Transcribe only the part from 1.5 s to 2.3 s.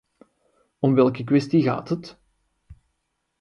gaat het?